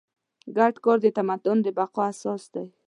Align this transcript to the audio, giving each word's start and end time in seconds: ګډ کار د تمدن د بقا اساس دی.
ګډ 0.57 0.73
کار 0.83 0.97
د 1.03 1.07
تمدن 1.17 1.57
د 1.65 1.67
بقا 1.77 2.05
اساس 2.11 2.43
دی. 2.53 2.65